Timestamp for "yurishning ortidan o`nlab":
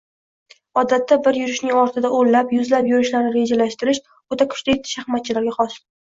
1.39-2.55